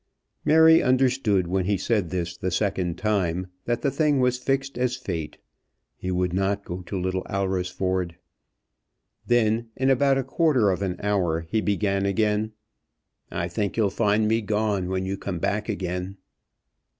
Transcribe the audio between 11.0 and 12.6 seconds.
hour, he began again